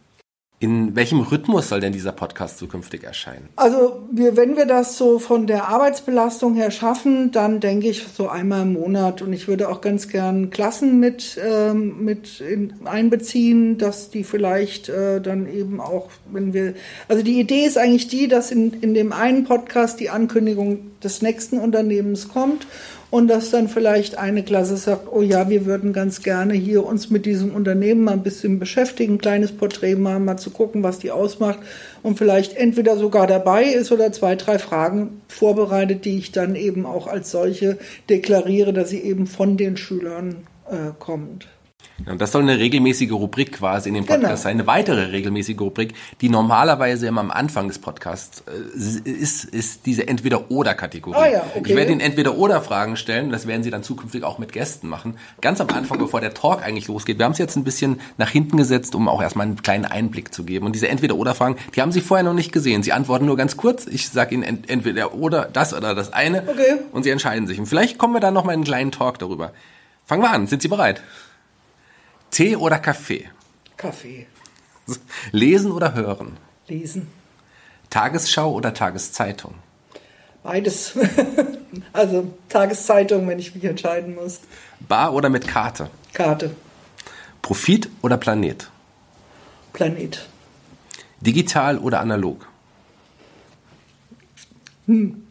In 0.62 0.94
welchem 0.94 1.20
Rhythmus 1.20 1.70
soll 1.70 1.80
denn 1.80 1.94
dieser 1.94 2.12
Podcast 2.12 2.58
zukünftig 2.58 3.02
erscheinen? 3.02 3.48
Also 3.56 4.06
wir, 4.12 4.36
wenn 4.36 4.58
wir 4.58 4.66
das 4.66 4.98
so 4.98 5.18
von 5.18 5.46
der 5.46 5.68
Arbeitsbelastung 5.68 6.54
her 6.54 6.70
schaffen, 6.70 7.32
dann 7.32 7.60
denke 7.60 7.88
ich 7.88 8.04
so 8.14 8.28
einmal 8.28 8.64
im 8.64 8.74
Monat. 8.74 9.22
Und 9.22 9.32
ich 9.32 9.48
würde 9.48 9.70
auch 9.70 9.80
ganz 9.80 10.08
gern 10.08 10.50
Klassen 10.50 11.00
mit, 11.00 11.40
ähm, 11.42 12.04
mit 12.04 12.42
in, 12.42 12.74
einbeziehen, 12.84 13.78
dass 13.78 14.10
die 14.10 14.22
vielleicht 14.22 14.90
äh, 14.90 15.22
dann 15.22 15.50
eben 15.50 15.80
auch, 15.80 16.10
wenn 16.30 16.52
wir, 16.52 16.74
also 17.08 17.22
die 17.22 17.40
Idee 17.40 17.64
ist 17.64 17.78
eigentlich 17.78 18.08
die, 18.08 18.28
dass 18.28 18.50
in, 18.50 18.82
in 18.82 18.92
dem 18.92 19.14
einen 19.14 19.44
Podcast 19.44 19.98
die 19.98 20.10
Ankündigung 20.10 20.90
des 21.02 21.22
nächsten 21.22 21.58
Unternehmens 21.58 22.28
kommt 22.28 22.66
und 23.10 23.28
dass 23.28 23.50
dann 23.50 23.68
vielleicht 23.68 24.16
eine 24.16 24.42
Klasse 24.42 24.76
sagt, 24.76 25.08
oh 25.10 25.22
ja, 25.22 25.48
wir 25.48 25.66
würden 25.66 25.92
ganz 25.92 26.22
gerne 26.22 26.54
hier 26.54 26.84
uns 26.84 27.10
mit 27.10 27.26
diesem 27.26 27.54
Unternehmen 27.54 28.04
mal 28.04 28.12
ein 28.12 28.22
bisschen 28.22 28.58
beschäftigen, 28.58 29.14
ein 29.14 29.18
kleines 29.18 29.52
Porträt 29.52 29.96
machen, 29.96 30.24
mal 30.24 30.36
zu 30.36 30.50
gucken, 30.50 30.82
was 30.82 30.98
die 30.98 31.10
ausmacht 31.10 31.58
und 32.02 32.18
vielleicht 32.18 32.56
entweder 32.56 32.96
sogar 32.96 33.26
dabei 33.26 33.64
ist 33.64 33.90
oder 33.92 34.12
zwei, 34.12 34.36
drei 34.36 34.58
Fragen 34.58 35.20
vorbereitet, 35.28 36.04
die 36.04 36.18
ich 36.18 36.32
dann 36.32 36.54
eben 36.54 36.86
auch 36.86 37.06
als 37.06 37.30
solche 37.30 37.78
deklariere, 38.08 38.72
dass 38.72 38.90
sie 38.90 39.00
eben 39.00 39.26
von 39.26 39.56
den 39.56 39.76
Schülern 39.76 40.46
äh, 40.70 40.92
kommt. 40.98 41.48
Und 42.06 42.20
das 42.20 42.32
soll 42.32 42.43
eine 42.43 42.58
regelmäßige 42.58 43.12
Rubrik 43.12 43.52
quasi 43.52 43.88
in 43.88 43.94
dem 43.94 44.06
Podcast 44.06 44.23
genau. 44.23 44.37
sein. 44.37 44.52
Eine 44.56 44.67
weitere 44.67 45.06
regelmäßige 45.06 45.58
Rubrik, 45.61 45.94
die 46.20 46.29
normalerweise 46.29 47.06
immer 47.06 47.20
am 47.20 47.31
Anfang 47.31 47.69
des 47.69 47.79
Podcasts 47.79 48.43
äh, 48.47 49.08
ist, 49.11 49.44
ist 49.44 49.87
diese 49.87 50.08
Entweder-Oder-Kategorie. 50.08 51.17
Ah 51.17 51.29
ja, 51.29 51.43
okay. 51.55 51.70
Ich 51.70 51.76
werde 51.76 51.93
Ihnen 51.93 52.00
Entweder-Oder-Fragen 52.00 52.97
stellen. 52.97 53.31
Das 53.31 53.47
werden 53.47 53.62
Sie 53.62 53.70
dann 53.70 53.82
zukünftig 53.82 54.25
auch 54.25 54.38
mit 54.38 54.52
Gästen 54.52 54.88
machen. 54.88 55.17
Ganz 55.41 55.61
am 55.61 55.69
Anfang, 55.69 55.99
bevor 55.99 56.20
der 56.20 56.35
Talk 56.35 56.62
eigentlich 56.62 56.88
losgeht. 56.88 57.19
Wir 57.19 57.25
haben 57.25 57.32
es 57.32 57.38
jetzt 57.38 57.56
ein 57.56 57.64
bisschen 57.64 58.00
nach 58.19 58.31
hinten 58.31 58.56
gesetzt, 58.56 58.94
um 58.94 59.08
auch 59.08 59.23
erstmal 59.23 59.46
einen 59.46 59.62
kleinen 59.62 59.85
Einblick 59.85 60.32
zu 60.32 60.44
geben. 60.44 60.67
Und 60.67 60.74
diese 60.74 60.89
Entweder-Oder-Fragen, 60.89 61.56
die 61.74 61.82
haben 61.82 61.93
Sie 61.93 62.01
vorher 62.01 62.24
noch 62.24 62.34
nicht 62.34 62.53
gesehen. 62.53 62.82
Sie 62.82 62.93
antworten 62.93 63.27
nur 63.27 63.36
ganz 63.36 63.56
kurz. 63.56 63.86
Ich 63.86 64.08
sage 64.08 64.34
Ihnen 64.34 64.43
ent 64.43 64.70
entweder 64.70 65.15
oder 65.15 65.48
das 65.53 65.74
oder 65.74 65.94
das 65.94 66.13
eine. 66.13 66.43
Okay. 66.48 66.79
Und 66.93 67.03
Sie 67.03 67.10
entscheiden 67.10 67.46
sich. 67.46 67.58
Und 67.58 67.67
vielleicht 67.67 67.98
kommen 67.98 68.15
wir 68.15 68.20
dann 68.20 68.34
noch 68.34 68.44
mal 68.44 68.53
in 68.53 68.58
einen 68.58 68.65
kleinen 68.65 68.93
Talk 68.93 69.19
darüber. 69.19 69.53
Fangen 70.06 70.22
wir 70.22 70.31
an. 70.31 70.46
Sind 70.46 70.63
Sie 70.63 70.69
bereit? 70.69 71.03
Tee 72.31 72.56
oder 72.56 72.79
Kaffee? 72.79 73.29
Kaffee. 73.77 74.27
Lesen 75.32 75.72
oder 75.72 75.94
hören? 75.94 76.37
Lesen. 76.69 77.08
Tagesschau 77.91 78.53
oder 78.53 78.72
Tageszeitung? 78.72 79.55
Beides. 80.43 80.96
also 81.93 82.32
Tageszeitung, 82.49 83.29
wenn 83.29 83.39
ich 83.39 83.55
mich 83.55 83.65
entscheiden 83.65 84.15
muss. 84.15 84.41
Bar 84.81 85.13
oder 85.13 85.29
mit 85.29 85.46
Karte? 85.46 85.91
Karte. 86.13 86.55
Profit 87.43 87.89
oder 88.03 88.17
Planet? 88.17 88.70
Planet. 89.72 90.27
Digital 91.20 91.79
oder 91.79 92.01
analog? 92.01 92.46
Hm. 94.87 95.27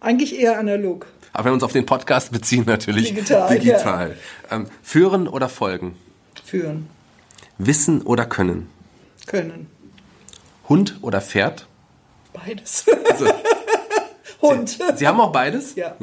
Eigentlich 0.00 0.38
eher 0.38 0.58
analog. 0.58 1.06
Aber 1.32 1.44
wenn 1.44 1.50
wir 1.50 1.54
uns 1.54 1.62
auf 1.62 1.72
den 1.72 1.86
Podcast 1.86 2.32
beziehen, 2.32 2.64
natürlich 2.66 3.08
digital. 3.08 3.58
digital. 3.58 4.16
Ja. 4.50 4.56
Ähm, 4.56 4.66
führen 4.82 5.28
oder 5.28 5.48
folgen? 5.48 5.96
Führen. 6.44 6.88
Wissen 7.58 8.02
oder 8.02 8.26
können? 8.26 8.68
Können. 9.26 9.68
Hund 10.68 10.98
oder 11.02 11.20
Pferd? 11.20 11.66
Beides. 12.32 12.86
Also, 13.08 13.26
Hund. 14.42 14.68
Sie, 14.68 14.82
Sie, 14.96 15.06
haben 15.06 15.20
auch 15.20 15.32
beides? 15.32 15.74
Ja. 15.74 15.96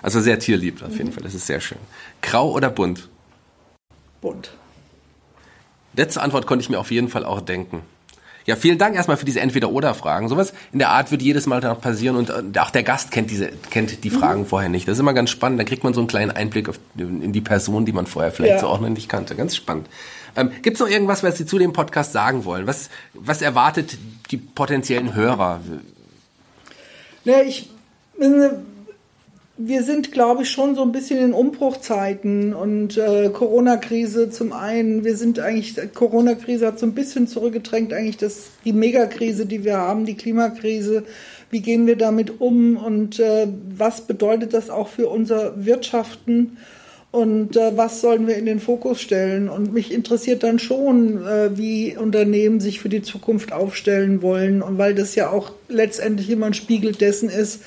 Also 0.00 0.20
sehr 0.20 0.38
tierlieb 0.38 0.82
auf 0.82 0.92
jeden 0.92 1.08
mhm. 1.08 1.12
Fall, 1.12 1.22
das 1.24 1.34
ist 1.34 1.46
sehr 1.46 1.60
schön. 1.60 1.78
Grau 2.22 2.52
oder 2.52 2.70
bunt? 2.70 3.08
Bunt. 4.20 4.52
Letzte 5.94 6.20
Antwort 6.22 6.46
konnte 6.46 6.62
ich 6.62 6.70
mir 6.70 6.78
auf 6.78 6.90
jeden 6.90 7.08
Fall 7.08 7.24
auch 7.24 7.40
denken. 7.40 7.82
Ja, 8.48 8.56
vielen 8.56 8.78
Dank 8.78 8.96
erstmal 8.96 9.18
für 9.18 9.26
diese 9.26 9.40
Entweder-Oder-Fragen. 9.40 10.30
Sowas 10.30 10.54
in 10.72 10.78
der 10.78 10.88
Art 10.88 11.10
wird 11.10 11.20
jedes 11.20 11.44
Mal 11.44 11.60
noch 11.60 11.82
passieren 11.82 12.16
und 12.16 12.30
äh, 12.30 12.58
auch 12.60 12.70
der 12.70 12.82
Gast 12.82 13.10
kennt 13.10 13.30
diese, 13.30 13.48
kennt 13.48 14.04
die 14.04 14.08
Fragen 14.08 14.40
mhm. 14.40 14.46
vorher 14.46 14.70
nicht. 14.70 14.88
Das 14.88 14.94
ist 14.94 15.00
immer 15.00 15.12
ganz 15.12 15.28
spannend. 15.28 15.60
Da 15.60 15.64
kriegt 15.64 15.84
man 15.84 15.92
so 15.92 16.00
einen 16.00 16.08
kleinen 16.08 16.30
Einblick 16.30 16.70
auf, 16.70 16.80
in 16.96 17.34
die 17.34 17.42
Person, 17.42 17.84
die 17.84 17.92
man 17.92 18.06
vorher 18.06 18.32
vielleicht 18.32 18.54
ja. 18.54 18.60
so 18.60 18.68
auch 18.68 18.80
noch 18.80 18.88
nicht 18.88 19.06
kannte. 19.06 19.34
Ganz 19.34 19.54
spannend. 19.54 19.86
Ähm, 20.34 20.50
Gibt 20.62 20.76
es 20.76 20.80
noch 20.80 20.88
irgendwas, 20.88 21.22
was 21.22 21.36
Sie 21.36 21.44
zu 21.44 21.58
dem 21.58 21.74
Podcast 21.74 22.14
sagen 22.14 22.46
wollen? 22.46 22.66
Was, 22.66 22.88
was 23.12 23.42
erwartet 23.42 23.98
die 24.30 24.38
potenziellen 24.38 25.14
Hörer? 25.14 25.60
Ja, 27.24 27.42
ich, 27.42 27.68
wir 29.60 29.82
sind, 29.82 30.12
glaube 30.12 30.44
ich, 30.44 30.50
schon 30.50 30.76
so 30.76 30.82
ein 30.82 30.92
bisschen 30.92 31.18
in 31.18 31.32
Umbruchzeiten 31.32 32.54
und 32.54 32.96
äh, 32.96 33.28
Corona-Krise 33.28 34.30
zum 34.30 34.52
einen. 34.52 35.04
Wir 35.04 35.16
sind 35.16 35.40
eigentlich, 35.40 35.74
Corona-Krise 35.94 36.64
hat 36.64 36.78
so 36.78 36.86
ein 36.86 36.94
bisschen 36.94 37.26
zurückgedrängt, 37.26 37.92
eigentlich 37.92 38.16
das, 38.18 38.50
die 38.64 38.72
Megakrise, 38.72 39.46
die 39.46 39.64
wir 39.64 39.76
haben, 39.76 40.06
die 40.06 40.14
Klimakrise. 40.14 41.02
Wie 41.50 41.60
gehen 41.60 41.88
wir 41.88 41.96
damit 41.96 42.40
um 42.40 42.76
und 42.76 43.18
äh, 43.18 43.48
was 43.76 44.02
bedeutet 44.02 44.54
das 44.54 44.70
auch 44.70 44.86
für 44.86 45.08
unser 45.08 45.64
Wirtschaften? 45.64 46.58
Und 47.10 47.56
äh, 47.56 47.76
was 47.76 48.00
sollen 48.00 48.28
wir 48.28 48.36
in 48.36 48.46
den 48.46 48.60
Fokus 48.60 49.00
stellen? 49.00 49.48
Und 49.48 49.72
mich 49.72 49.92
interessiert 49.92 50.44
dann 50.44 50.60
schon, 50.60 51.26
äh, 51.26 51.56
wie 51.56 51.96
Unternehmen 51.96 52.60
sich 52.60 52.78
für 52.78 52.90
die 52.90 53.02
Zukunft 53.02 53.52
aufstellen 53.52 54.22
wollen. 54.22 54.62
Und 54.62 54.78
weil 54.78 54.94
das 54.94 55.16
ja 55.16 55.30
auch 55.30 55.52
letztendlich 55.68 56.30
immer 56.30 56.46
ein 56.46 56.54
Spiegel 56.54 56.92
dessen 56.92 57.30
ist, 57.30 57.62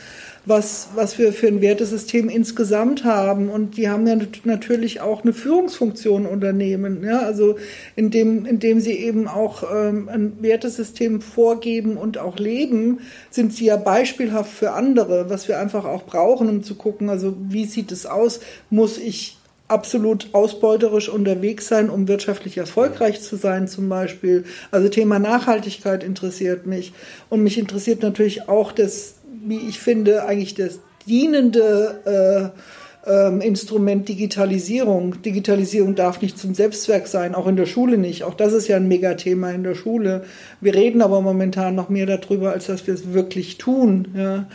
was, 0.46 0.90
was 0.96 1.20
wir 1.20 1.34
für 1.34 1.48
ein 1.48 1.62
Wertesystem 1.62 2.28
insgesamt 2.28 3.04
haben. 3.04 3.50
Und 3.50 3.78
die 3.78 3.90
haben 3.90 4.08
ja 4.08 4.18
natürlich 4.44 5.02
auch 5.02 5.24
eine 5.24 5.34
Führungsfunktion 5.34 6.26
Unternehmen. 6.26 7.04
Ja? 7.04 7.20
Also 7.20 7.58
indem, 7.96 8.46
indem 8.46 8.80
sie 8.80 8.94
eben 8.94 9.28
auch 9.28 9.64
ähm, 9.72 10.10
ein 10.10 10.34
Wertesystem 10.42 11.22
vorgeben 11.22 11.98
und 11.98 12.18
auch 12.18 12.38
leben, 12.38 13.00
sind 13.30 13.54
sie 13.54 13.66
ja 13.66 13.78
beispielhaft 13.78 14.52
für 14.52 14.72
andere, 14.72 15.30
was 15.30 15.48
wir 15.48 15.60
einfach 15.60 15.86
auch 15.86 16.04
brauchen, 16.04 16.50
um 16.50 16.64
zu 16.64 16.76
gucken, 16.76 17.10
also 17.10 17.36
wie 17.40 17.66
sieht 17.66 17.92
es 17.92 18.06
aus? 18.06 18.40
Muss 18.70 18.98
ich 18.98 19.38
absolut 19.72 20.28
ausbeuterisch 20.34 21.08
unterwegs 21.08 21.68
sein, 21.68 21.90
um 21.90 22.08
wirtschaftlich 22.08 22.58
erfolgreich 22.58 23.22
zu 23.22 23.38
sein 23.38 23.68
zum 23.70 23.88
Beispiel. 23.88 24.44
Also 24.70 24.90
Thema 24.90 25.18
Nachhaltigkeit 25.18 26.04
interessiert 26.04 26.68
mich. 26.68 26.92
Und 27.30 27.42
mich 27.42 27.58
interessiert 27.58 28.04
natürlich 28.04 28.50
auch 28.50 28.74
das 28.74 29.16
wie 29.46 29.58
ich 29.70 29.80
finde, 29.80 30.26
eigentlich 30.26 30.56
das 30.56 30.80
dienende 31.08 32.52
äh, 32.56 32.60
ähm, 33.06 33.42
Instrument 33.42 34.08
Digitalisierung. 34.08 35.22
Digitalisierung 35.24 35.96
darf 35.96 36.22
nicht 36.22 36.38
zum 36.38 36.54
Selbstzweck 36.54 37.08
sein, 37.08 37.34
auch 37.34 37.48
in 37.48 37.56
der 37.56 37.66
Schule 37.66 37.98
nicht. 37.98 38.24
Auch 38.24 38.36
das 38.36 38.54
ist 38.54 38.68
ja 38.68 38.76
ein 38.76 38.88
Megathema 38.88 39.50
in 39.52 39.64
der 39.64 39.76
Schule. 39.76 40.24
Wir 40.60 40.76
reden 40.76 41.02
aber 41.02 41.22
momentan 41.22 41.74
noch 41.74 41.90
mehr 41.90 42.06
darüber, 42.06 42.52
als 42.52 42.68
dass 42.68 42.86
wir 42.86 42.94
es 42.94 43.14
wirklich 43.14 43.58
tun. 43.58 44.10
Ja. 44.16 44.48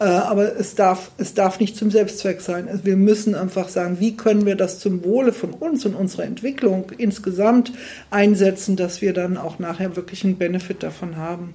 Äh, 0.00 0.04
aber 0.04 0.58
es 0.58 0.74
darf, 0.74 1.12
es 1.16 1.34
darf 1.34 1.60
nicht 1.60 1.76
zum 1.76 1.90
Selbstzweck 1.90 2.40
sein. 2.40 2.68
Also 2.68 2.84
wir 2.84 2.96
müssen 2.96 3.34
einfach 3.34 3.68
sagen, 3.68 3.96
wie 4.00 4.16
können 4.16 4.44
wir 4.44 4.56
das 4.56 4.78
zum 4.78 5.04
Wohle 5.04 5.32
von 5.32 5.50
uns 5.50 5.86
und 5.86 5.94
unserer 5.94 6.24
Entwicklung 6.24 6.92
insgesamt 6.98 7.72
einsetzen, 8.10 8.76
dass 8.76 9.00
wir 9.00 9.14
dann 9.14 9.38
auch 9.38 9.58
nachher 9.58 9.96
wirklich 9.96 10.24
einen 10.24 10.36
Benefit 10.36 10.82
davon 10.82 11.16
haben. 11.16 11.54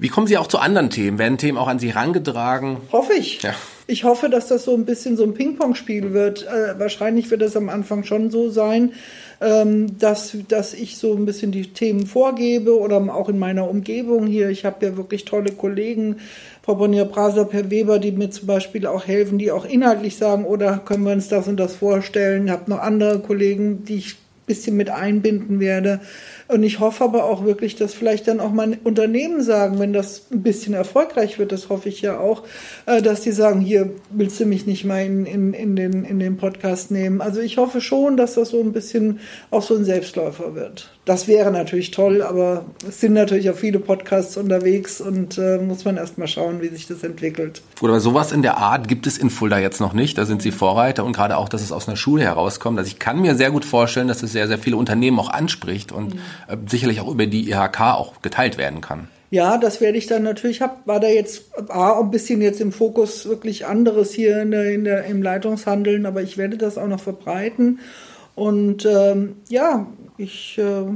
Wie 0.00 0.08
kommen 0.08 0.28
Sie 0.28 0.38
auch 0.38 0.46
zu 0.46 0.58
anderen 0.58 0.90
Themen? 0.90 1.18
Werden 1.18 1.38
Themen 1.38 1.58
auch 1.58 1.66
an 1.66 1.80
Sie 1.80 1.92
herangetragen? 1.92 2.76
Hoffe 2.92 3.14
ich. 3.14 3.42
Ja. 3.42 3.52
Ich 3.88 4.04
hoffe, 4.04 4.28
dass 4.28 4.46
das 4.46 4.64
so 4.64 4.74
ein 4.74 4.84
bisschen 4.84 5.16
so 5.16 5.24
ein 5.24 5.34
Ping-Pong-Spiel 5.34 6.12
wird. 6.12 6.46
Äh, 6.46 6.78
wahrscheinlich 6.78 7.30
wird 7.32 7.42
es 7.42 7.56
am 7.56 7.68
Anfang 7.68 8.04
schon 8.04 8.30
so 8.30 8.48
sein, 8.48 8.92
ähm, 9.40 9.98
dass, 9.98 10.36
dass 10.46 10.72
ich 10.72 10.98
so 10.98 11.14
ein 11.14 11.24
bisschen 11.24 11.50
die 11.50 11.72
Themen 11.72 12.06
vorgebe 12.06 12.78
oder 12.78 12.98
auch 13.12 13.28
in 13.28 13.40
meiner 13.40 13.68
Umgebung 13.68 14.28
hier. 14.28 14.50
Ich 14.50 14.64
habe 14.64 14.86
ja 14.86 14.96
wirklich 14.96 15.24
tolle 15.24 15.50
Kollegen, 15.50 16.18
Frau 16.62 16.76
Bonnier 16.76 17.06
Praser, 17.06 17.46
Per 17.46 17.70
Weber, 17.70 17.98
die 17.98 18.12
mir 18.12 18.30
zum 18.30 18.46
Beispiel 18.46 18.86
auch 18.86 19.04
helfen, 19.04 19.38
die 19.38 19.50
auch 19.50 19.64
inhaltlich 19.64 20.16
sagen, 20.16 20.44
oder 20.44 20.78
können 20.78 21.04
wir 21.04 21.12
uns 21.12 21.28
das 21.28 21.48
und 21.48 21.56
das 21.56 21.74
vorstellen. 21.74 22.46
Ich 22.46 22.52
habe 22.52 22.70
noch 22.70 22.80
andere 22.80 23.18
Kollegen, 23.18 23.84
die 23.84 23.96
ich 23.96 24.16
bisschen 24.48 24.76
mit 24.76 24.90
einbinden 24.90 25.60
werde. 25.60 26.00
Und 26.48 26.62
ich 26.62 26.80
hoffe 26.80 27.04
aber 27.04 27.24
auch 27.24 27.44
wirklich, 27.44 27.76
dass 27.76 27.94
vielleicht 27.94 28.26
dann 28.26 28.40
auch 28.40 28.50
mal 28.50 28.78
Unternehmen 28.82 29.42
sagen, 29.42 29.78
wenn 29.78 29.92
das 29.92 30.22
ein 30.32 30.42
bisschen 30.42 30.74
erfolgreich 30.74 31.38
wird, 31.38 31.52
das 31.52 31.68
hoffe 31.68 31.90
ich 31.90 32.00
ja 32.00 32.18
auch, 32.18 32.42
äh, 32.86 33.02
dass 33.02 33.20
die 33.20 33.32
sagen, 33.32 33.60
hier 33.60 33.90
willst 34.10 34.40
du 34.40 34.46
mich 34.46 34.66
nicht 34.66 34.84
mal 34.84 35.04
in, 35.04 35.26
in, 35.26 35.52
in, 35.52 35.76
den, 35.76 36.04
in 36.04 36.18
den 36.18 36.38
Podcast 36.38 36.90
nehmen. 36.90 37.20
Also 37.20 37.40
ich 37.40 37.58
hoffe 37.58 37.80
schon, 37.80 38.16
dass 38.16 38.34
das 38.34 38.48
so 38.48 38.60
ein 38.60 38.72
bisschen 38.72 39.20
auch 39.50 39.62
so 39.62 39.76
ein 39.76 39.84
Selbstläufer 39.84 40.54
wird. 40.54 40.90
Das 41.04 41.26
wäre 41.26 41.50
natürlich 41.50 41.90
toll, 41.90 42.22
aber 42.22 42.64
es 42.86 43.00
sind 43.00 43.14
natürlich 43.14 43.48
auch 43.50 43.56
viele 43.56 43.78
Podcasts 43.78 44.36
unterwegs 44.36 45.00
und 45.00 45.38
äh, 45.38 45.58
muss 45.58 45.84
man 45.84 45.96
erst 45.96 46.18
mal 46.18 46.26
schauen, 46.26 46.60
wie 46.60 46.68
sich 46.68 46.86
das 46.86 47.02
entwickelt. 47.02 47.62
Gut, 47.80 47.88
aber 47.88 48.00
sowas 48.00 48.32
in 48.32 48.42
der 48.42 48.58
Art 48.58 48.88
gibt 48.88 49.06
es 49.06 49.16
in 49.16 49.30
Fulda 49.30 49.58
jetzt 49.58 49.80
noch 49.80 49.94
nicht. 49.94 50.18
Da 50.18 50.26
sind 50.26 50.42
Sie 50.42 50.50
Vorreiter 50.50 51.04
und 51.04 51.14
gerade 51.14 51.36
auch, 51.36 51.48
dass 51.48 51.62
es 51.62 51.72
aus 51.72 51.88
einer 51.88 51.96
Schule 51.96 52.24
herauskommt. 52.24 52.78
Also 52.78 52.88
ich 52.88 52.98
kann 52.98 53.20
mir 53.20 53.36
sehr 53.36 53.50
gut 53.50 53.64
vorstellen, 53.64 54.08
dass 54.08 54.22
es 54.22 54.34
sehr, 54.38 54.46
sehr 54.46 54.58
viele 54.58 54.76
Unternehmen 54.76 55.18
auch 55.18 55.30
anspricht 55.30 55.90
und 55.90 56.14
mhm. 56.14 56.20
Äh, 56.46 56.56
sicherlich 56.68 57.00
auch 57.00 57.10
über 57.10 57.26
die 57.26 57.50
IHK 57.50 57.80
auch 57.80 58.22
geteilt 58.22 58.56
werden 58.56 58.80
kann. 58.80 59.08
Ja, 59.30 59.58
das 59.58 59.80
werde 59.80 59.98
ich 59.98 60.06
dann 60.06 60.22
natürlich, 60.22 60.62
hab, 60.62 60.86
war 60.86 61.00
da 61.00 61.08
jetzt 61.08 61.50
war 61.56 61.98
ein 61.98 62.10
bisschen 62.10 62.40
jetzt 62.40 62.60
im 62.60 62.70
Fokus 62.72 63.28
wirklich 63.28 63.66
anderes 63.66 64.12
hier 64.12 64.40
in 64.40 64.52
der, 64.52 64.72
in 64.72 64.84
der, 64.84 65.04
im 65.06 65.22
Leitungshandeln, 65.22 66.06
aber 66.06 66.22
ich 66.22 66.38
werde 66.38 66.56
das 66.56 66.78
auch 66.78 66.86
noch 66.86 67.00
verbreiten. 67.00 67.80
Und 68.36 68.86
ähm, 68.86 69.36
ja, 69.48 69.86
ich 70.16 70.56
äh, 70.58 70.86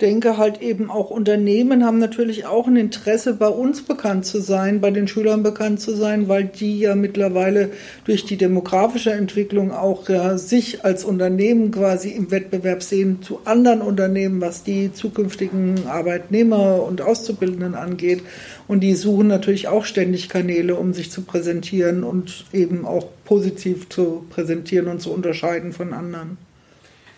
denke 0.00 0.38
halt 0.38 0.62
eben 0.62 0.90
auch 0.90 1.10
Unternehmen 1.10 1.84
haben 1.84 1.98
natürlich 1.98 2.46
auch 2.46 2.66
ein 2.66 2.76
Interesse, 2.76 3.34
bei 3.34 3.48
uns 3.48 3.82
bekannt 3.82 4.24
zu 4.24 4.40
sein, 4.40 4.80
bei 4.80 4.90
den 4.90 5.08
Schülern 5.08 5.42
bekannt 5.42 5.80
zu 5.80 5.94
sein, 5.94 6.28
weil 6.28 6.44
die 6.44 6.80
ja 6.80 6.94
mittlerweile 6.94 7.70
durch 8.04 8.24
die 8.24 8.36
demografische 8.36 9.12
Entwicklung 9.12 9.72
auch 9.72 10.08
ja, 10.08 10.38
sich 10.38 10.84
als 10.84 11.04
Unternehmen 11.04 11.70
quasi 11.70 12.10
im 12.10 12.30
Wettbewerb 12.30 12.82
sehen 12.82 13.22
zu 13.22 13.40
anderen 13.44 13.82
Unternehmen, 13.82 14.40
was 14.40 14.64
die 14.64 14.92
zukünftigen 14.92 15.86
Arbeitnehmer 15.86 16.82
und 16.82 17.02
Auszubildenden 17.02 17.74
angeht. 17.74 18.22
Und 18.68 18.80
die 18.80 18.94
suchen 18.94 19.26
natürlich 19.26 19.68
auch 19.68 19.84
ständig 19.84 20.28
Kanäle, 20.28 20.76
um 20.76 20.94
sich 20.94 21.10
zu 21.10 21.22
präsentieren 21.22 22.04
und 22.04 22.46
eben 22.52 22.86
auch 22.86 23.06
positiv 23.24 23.88
zu 23.88 24.24
präsentieren 24.30 24.88
und 24.88 25.00
zu 25.00 25.12
unterscheiden 25.12 25.72
von 25.72 25.92
anderen. 25.92 26.49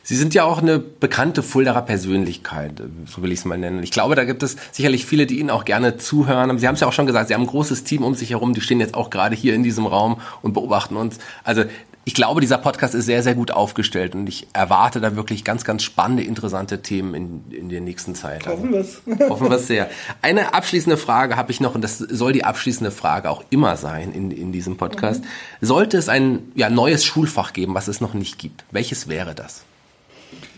Sie 0.02 0.16
sind 0.16 0.34
ja 0.34 0.44
auch 0.44 0.60
eine 0.60 0.78
bekannte 0.78 1.42
Fuldaer 1.42 1.82
Persönlichkeit, 1.82 2.82
so 3.06 3.22
will 3.22 3.32
ich 3.32 3.40
es 3.40 3.44
mal 3.44 3.58
nennen. 3.58 3.82
Ich 3.82 3.90
glaube, 3.90 4.14
da 4.14 4.24
gibt 4.24 4.42
es 4.42 4.56
sicherlich 4.72 5.06
viele, 5.06 5.26
die 5.26 5.38
Ihnen 5.38 5.50
auch 5.50 5.64
gerne 5.64 5.96
zuhören. 5.96 6.58
Sie 6.58 6.66
haben 6.66 6.74
es 6.74 6.80
ja 6.80 6.88
auch 6.88 6.92
schon 6.92 7.06
gesagt, 7.06 7.28
Sie 7.28 7.34
haben 7.34 7.42
ein 7.42 7.46
großes 7.46 7.84
Team 7.84 8.02
um 8.02 8.14
sich 8.14 8.30
herum, 8.30 8.54
die 8.54 8.60
stehen 8.60 8.80
jetzt 8.80 8.94
auch 8.94 9.10
gerade 9.10 9.36
hier 9.36 9.54
in 9.54 9.62
diesem 9.62 9.86
Raum 9.86 10.20
und 10.42 10.54
beobachten 10.54 10.96
uns. 10.96 11.18
Also 11.44 11.64
ich 12.04 12.14
glaube, 12.14 12.40
dieser 12.40 12.58
Podcast 12.58 12.94
ist 12.94 13.06
sehr, 13.06 13.22
sehr 13.22 13.36
gut 13.36 13.52
aufgestellt 13.52 14.16
und 14.16 14.26
ich 14.26 14.48
erwarte 14.52 15.00
da 15.00 15.14
wirklich 15.14 15.44
ganz, 15.44 15.64
ganz 15.64 15.84
spannende, 15.84 16.24
interessante 16.24 16.82
Themen 16.82 17.14
in, 17.14 17.44
in 17.52 17.68
der 17.68 17.80
nächsten 17.80 18.16
Zeit. 18.16 18.46
Hoffen 18.46 18.72
wir 18.72 18.80
es. 18.80 19.02
Hoffen 19.28 19.48
wir 19.48 19.56
es 19.56 19.68
sehr. 19.68 19.88
Eine 20.20 20.52
abschließende 20.52 20.96
Frage 20.96 21.36
habe 21.36 21.52
ich 21.52 21.60
noch 21.60 21.76
und 21.76 21.82
das 21.82 21.98
soll 21.98 22.32
die 22.32 22.44
abschließende 22.44 22.90
Frage 22.90 23.30
auch 23.30 23.44
immer 23.50 23.76
sein 23.76 24.12
in, 24.12 24.32
in 24.32 24.50
diesem 24.50 24.76
Podcast. 24.76 25.22
Mhm. 25.22 25.26
Sollte 25.60 25.96
es 25.96 26.08
ein 26.08 26.40
ja, 26.56 26.70
neues 26.70 27.04
Schulfach 27.04 27.52
geben, 27.52 27.74
was 27.74 27.86
es 27.86 28.00
noch 28.00 28.14
nicht 28.14 28.36
gibt, 28.36 28.64
welches 28.72 29.08
wäre 29.08 29.34
das? 29.36 29.62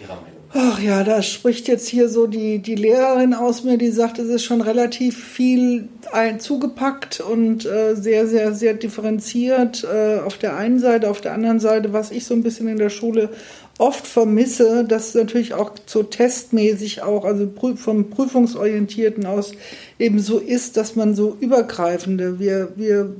Ihrer 0.04 0.14
Meinung 0.14 0.34
Ach 0.56 0.78
ja, 0.78 1.02
da 1.02 1.20
spricht 1.20 1.66
jetzt 1.66 1.88
hier 1.88 2.08
so 2.08 2.28
die, 2.28 2.60
die 2.60 2.76
Lehrerin 2.76 3.34
aus 3.34 3.64
mir, 3.64 3.76
die 3.76 3.90
sagt, 3.90 4.20
es 4.20 4.28
ist 4.28 4.44
schon 4.44 4.60
relativ 4.60 5.18
viel 5.18 5.88
ein, 6.12 6.38
zugepackt 6.38 7.18
und 7.18 7.66
äh, 7.66 7.96
sehr, 7.96 8.28
sehr, 8.28 8.54
sehr 8.54 8.74
differenziert 8.74 9.82
äh, 9.82 10.20
auf 10.20 10.38
der 10.38 10.56
einen 10.56 10.78
Seite. 10.78 11.10
Auf 11.10 11.20
der 11.20 11.32
anderen 11.32 11.58
Seite, 11.58 11.92
was 11.92 12.12
ich 12.12 12.24
so 12.24 12.34
ein 12.34 12.44
bisschen 12.44 12.68
in 12.68 12.78
der 12.78 12.90
Schule 12.90 13.30
oft 13.78 14.06
vermisse, 14.06 14.84
dass 14.84 15.12
natürlich 15.14 15.54
auch 15.54 15.72
so 15.86 16.04
testmäßig 16.04 17.02
auch, 17.02 17.24
also 17.24 17.50
vom 17.74 18.10
Prüfungsorientierten 18.10 19.26
aus 19.26 19.54
eben 19.98 20.20
so 20.20 20.38
ist, 20.38 20.76
dass 20.76 20.94
man 20.94 21.16
so 21.16 21.36
übergreifende, 21.40 22.38
wir, 22.38 22.74
wir 22.76 23.12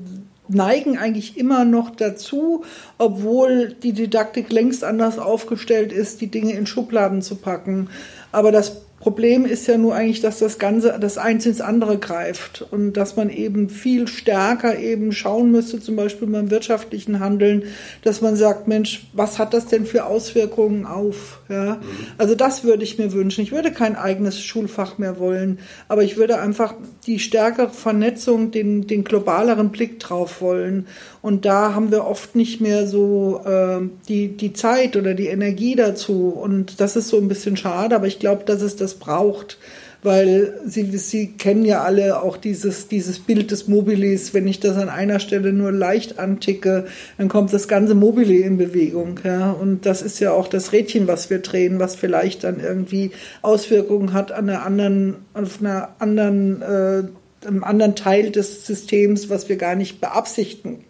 neigen 0.55 0.99
eigentlich 0.99 1.37
immer 1.37 1.65
noch 1.65 1.91
dazu, 1.91 2.65
obwohl 2.99 3.75
die 3.83 3.93
Didaktik 3.93 4.53
längst 4.53 4.85
anders 4.85 5.19
aufgestellt 5.19 5.93
ist, 5.93 6.21
die 6.21 6.31
Dinge 6.31 6.53
in 6.53 6.67
Schubladen 6.67 7.23
zu 7.23 7.37
packen. 7.37 7.89
Aber 8.33 8.53
das 8.53 8.84
Problem 9.05 9.45
ist 9.45 9.67
ja 9.67 9.77
nur 9.77 9.95
eigentlich, 9.95 10.23
dass 10.23 10.39
das 10.39 10.59
Ganze, 10.59 10.97
das 10.99 11.19
eins 11.19 11.45
ins 11.45 11.61
andere 11.61 11.99
greift 11.99 12.65
und 12.71 12.95
dass 12.95 13.17
man 13.17 13.29
eben 13.29 13.69
viel 13.69 14.09
stärker 14.09 14.79
eben 14.79 15.13
schauen 15.13 15.51
müsste, 15.51 15.79
zum 15.79 15.95
Beispiel 15.95 16.27
beim 16.27 16.51
wirtschaftlichen 16.51 17.21
Handeln, 17.21 17.65
dass 18.01 18.23
man 18.23 18.35
sagt, 18.35 18.67
Mensch, 18.67 19.07
was 19.13 19.39
hat 19.39 19.53
das 19.53 19.67
denn 19.67 19.85
für 19.85 20.07
Auswirkungen 20.07 20.87
auf? 20.87 21.41
Ja? 21.51 21.83
Also 22.17 22.35
das 22.35 22.65
würde 22.65 22.83
ich 22.83 22.97
mir 22.97 23.13
wünschen. 23.13 23.43
Ich 23.43 23.53
würde 23.53 23.73
kein 23.73 23.95
eigenes 23.95 24.41
Schulfach 24.41 24.97
mehr 24.97 25.19
wollen, 25.19 25.59
aber 25.87 26.03
ich 26.03 26.17
würde 26.17 26.41
einfach 26.41 26.73
die 27.07 27.19
stärkere 27.19 27.69
Vernetzung, 27.69 28.53
den, 28.53 28.87
den 28.87 29.05
globaleren 29.05 29.69
Blick 29.69 30.01
drauf 30.01 30.41
wollen. 30.41 30.87
Und 31.21 31.45
da 31.45 31.75
haben 31.75 31.91
wir 31.91 32.07
oft 32.07 32.37
nicht 32.37 32.63
mehr 32.63 32.87
so 32.87 33.43
äh, 33.45 33.83
die, 34.09 34.29
die 34.29 34.55
Zeit 34.55 34.97
oder 34.97 35.13
die 35.13 35.27
Energie 35.27 35.77
dazu. 35.77 36.29
Und 36.31 36.81
das 36.81 36.97
ist 36.97 37.09
so 37.09 37.19
ein 37.19 37.29
bisschen 37.29 37.59
schade, 37.59 37.95
aber 37.95 38.07
ich 38.07 38.19
glaube, 38.19 38.45
dass 38.45 38.63
es 38.63 38.77
das 38.77 38.94
braucht, 38.95 39.59
weil 40.03 40.61
Sie, 40.67 40.85
Sie 40.99 41.33
kennen 41.33 41.65
ja 41.65 41.83
alle 41.83 42.23
auch 42.23 42.37
dieses, 42.37 42.89
dieses 42.89 43.19
Bild 43.19 43.51
des 43.51 43.69
Mobilis. 43.69 44.35
Wenn 44.35 44.47
ich 44.47 44.61
das 44.61 44.77
an 44.77 44.91
einer 44.91 45.19
Stelle 45.19 45.53
nur 45.53 45.73
leicht 45.73 46.19
anticke, 46.19 46.87
dann 47.17 47.29
kommt 47.29 47.53
das 47.53 47.69
ganze 47.69 47.95
Mobili 47.95 48.43
in 48.43 48.59
Bewegung. 48.59 49.19
Ja? 49.25 49.51
Und 49.51 49.87
das 49.87 50.03
ist 50.03 50.21
ja 50.21 50.33
auch 50.33 50.47
das 50.47 50.73
Rädchen, 50.73 51.09
was 51.09 51.31
wir 51.31 51.39
drehen, 51.39 51.79
was 51.79 51.97
vielleicht 51.97 52.45
dann 52.45 52.61
irgendwie 52.61 53.13
Auswirkungen 53.41 54.13
hat 54.13 54.31
an 54.31 54.49
einer 54.49 54.65
anderen, 54.65 55.17
auf 55.33 55.61
einer 55.61 55.95
anderen, 55.99 56.61
äh, 56.61 57.47
einem 57.47 57.65
anderen 57.65 57.97
Teil 57.97 58.31
des 58.31 58.67
Systems, 58.67 59.31
was 59.31 59.49
wir 59.49 59.57
gar 59.57 59.75
nicht 59.75 60.01
beabsichtigen. 60.03 60.85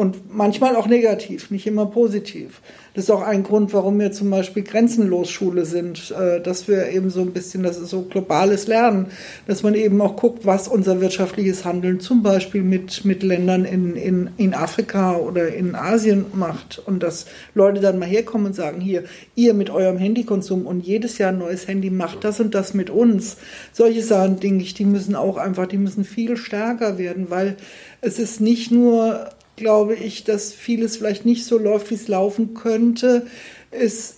Und 0.00 0.34
manchmal 0.34 0.76
auch 0.76 0.86
negativ, 0.86 1.50
nicht 1.50 1.66
immer 1.66 1.84
positiv. 1.84 2.62
Das 2.94 3.04
ist 3.04 3.10
auch 3.10 3.20
ein 3.20 3.42
Grund, 3.42 3.74
warum 3.74 4.00
wir 4.00 4.12
zum 4.12 4.30
Beispiel 4.30 4.62
Grenzenlos 4.62 5.30
Schule 5.30 5.66
sind, 5.66 6.10
äh, 6.10 6.40
dass 6.40 6.68
wir 6.68 6.88
eben 6.88 7.10
so 7.10 7.20
ein 7.20 7.32
bisschen, 7.34 7.62
das 7.62 7.76
ist 7.76 7.90
so 7.90 8.00
globales 8.04 8.66
Lernen, 8.66 9.08
dass 9.46 9.62
man 9.62 9.74
eben 9.74 10.00
auch 10.00 10.16
guckt, 10.16 10.46
was 10.46 10.68
unser 10.68 11.02
wirtschaftliches 11.02 11.66
Handeln 11.66 12.00
zum 12.00 12.22
Beispiel 12.22 12.62
mit, 12.62 13.04
mit 13.04 13.22
Ländern 13.22 13.66
in, 13.66 13.94
in, 13.94 14.30
in 14.38 14.54
Afrika 14.54 15.16
oder 15.18 15.52
in 15.52 15.74
Asien 15.74 16.24
macht 16.32 16.82
und 16.86 17.02
dass 17.02 17.26
Leute 17.54 17.82
dann 17.82 17.98
mal 17.98 18.08
herkommen 18.08 18.46
und 18.46 18.54
sagen, 18.54 18.80
hier, 18.80 19.04
ihr 19.34 19.52
mit 19.52 19.68
eurem 19.68 19.98
Handykonsum 19.98 20.64
und 20.64 20.80
jedes 20.80 21.18
Jahr 21.18 21.32
ein 21.32 21.38
neues 21.38 21.68
Handy 21.68 21.90
macht 21.90 22.24
das 22.24 22.40
und 22.40 22.54
das 22.54 22.72
mit 22.72 22.88
uns. 22.88 23.36
Solche 23.74 24.02
Sachen, 24.02 24.40
denke 24.40 24.64
ich, 24.64 24.72
die 24.72 24.86
müssen 24.86 25.14
auch 25.14 25.36
einfach, 25.36 25.66
die 25.66 25.76
müssen 25.76 26.04
viel 26.04 26.38
stärker 26.38 26.96
werden, 26.96 27.26
weil 27.28 27.58
es 28.00 28.18
ist 28.18 28.40
nicht 28.40 28.70
nur 28.70 29.28
glaube 29.60 29.94
ich, 29.94 30.24
dass 30.24 30.52
vieles 30.52 30.96
vielleicht 30.96 31.24
nicht 31.24 31.44
so 31.44 31.58
läuft, 31.58 31.90
wie 31.90 31.94
es 31.94 32.08
laufen 32.08 32.54
könnte, 32.54 33.26
ist 33.70 34.16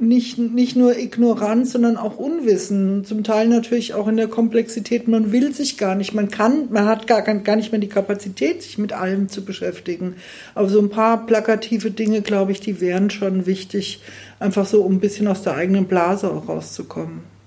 nicht, 0.00 0.38
nicht 0.38 0.76
nur 0.76 0.96
Ignoranz, 0.96 1.72
sondern 1.72 1.96
auch 1.96 2.18
Unwissen. 2.18 3.04
Zum 3.04 3.24
Teil 3.24 3.48
natürlich 3.48 3.94
auch 3.94 4.08
in 4.08 4.16
der 4.16 4.28
Komplexität. 4.28 5.08
Man 5.08 5.32
will 5.32 5.52
sich 5.52 5.76
gar 5.76 5.94
nicht, 5.94 6.14
man 6.14 6.30
kann, 6.30 6.68
man 6.70 6.86
hat 6.86 7.06
gar, 7.06 7.22
gar 7.22 7.56
nicht 7.56 7.72
mehr 7.72 7.80
die 7.80 7.88
Kapazität, 7.88 8.62
sich 8.62 8.78
mit 8.78 8.92
allem 8.92 9.28
zu 9.28 9.44
beschäftigen. 9.44 10.14
Aber 10.54 10.68
so 10.68 10.80
ein 10.80 10.90
paar 10.90 11.26
plakative 11.26 11.90
Dinge, 11.90 12.22
glaube 12.22 12.52
ich, 12.52 12.60
die 12.60 12.80
wären 12.80 13.10
schon 13.10 13.46
wichtig, 13.46 14.00
einfach 14.38 14.66
so, 14.66 14.82
um 14.82 14.94
ein 14.94 15.00
bisschen 15.00 15.28
aus 15.28 15.42
der 15.42 15.54
eigenen 15.54 15.86
Blase 15.86 16.30
auch 16.30 16.48
rauszukommen. 16.48 17.37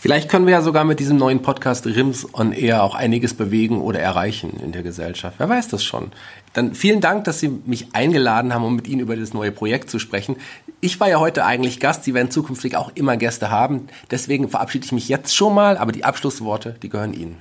Vielleicht 0.00 0.28
können 0.28 0.46
wir 0.46 0.52
ja 0.52 0.62
sogar 0.62 0.84
mit 0.84 1.00
diesem 1.00 1.16
neuen 1.16 1.42
Podcast 1.42 1.84
Rims 1.84 2.32
on 2.32 2.52
Air 2.52 2.84
auch 2.84 2.94
einiges 2.94 3.34
bewegen 3.34 3.80
oder 3.80 3.98
erreichen 3.98 4.60
in 4.62 4.70
der 4.70 4.84
Gesellschaft. 4.84 5.34
Wer 5.38 5.48
weiß 5.48 5.66
das 5.66 5.82
schon. 5.82 6.12
Dann 6.52 6.74
vielen 6.74 7.00
Dank, 7.00 7.24
dass 7.24 7.40
Sie 7.40 7.48
mich 7.66 7.88
eingeladen 7.94 8.54
haben, 8.54 8.62
um 8.62 8.76
mit 8.76 8.86
Ihnen 8.86 9.00
über 9.00 9.16
das 9.16 9.34
neue 9.34 9.50
Projekt 9.50 9.90
zu 9.90 9.98
sprechen. 9.98 10.36
Ich 10.80 11.00
war 11.00 11.08
ja 11.08 11.18
heute 11.18 11.44
eigentlich 11.44 11.80
Gast. 11.80 12.04
Sie 12.04 12.14
werden 12.14 12.30
zukünftig 12.30 12.76
auch 12.76 12.92
immer 12.94 13.16
Gäste 13.16 13.50
haben. 13.50 13.88
Deswegen 14.08 14.48
verabschiede 14.48 14.84
ich 14.84 14.92
mich 14.92 15.08
jetzt 15.08 15.34
schon 15.34 15.52
mal, 15.52 15.76
aber 15.76 15.90
die 15.90 16.04
Abschlussworte, 16.04 16.76
die 16.80 16.90
gehören 16.90 17.12
Ihnen. 17.12 17.38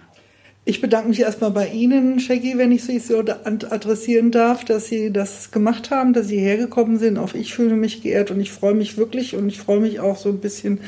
Ich 0.65 0.81
bedanke 0.81 1.09
mich 1.09 1.21
erstmal 1.21 1.51
bei 1.51 1.69
Ihnen, 1.69 2.19
Shaggy, 2.19 2.57
wenn 2.57 2.73
ich 2.73 2.83
Sie 2.83 2.99
so 2.99 3.19
adressieren 3.19 4.31
darf, 4.31 4.65
dass 4.65 4.87
Sie 4.87 5.13
das 5.13 5.51
gemacht 5.51 5.91
haben, 5.91 6.11
dass 6.11 6.27
Sie 6.27 6.39
hergekommen 6.39 6.97
sind. 6.97 7.19
Auch 7.19 7.35
ich 7.35 7.53
fühle 7.53 7.75
mich 7.75 8.01
geehrt 8.01 8.31
und 8.31 8.41
ich 8.41 8.51
freue 8.51 8.73
mich 8.73 8.97
wirklich 8.97 9.35
und 9.35 9.47
ich 9.47 9.59
freue 9.59 9.79
mich 9.79 10.01
auch 10.01 10.17
so 10.17 10.27
ein 10.27 10.39
bisschen 10.39 10.81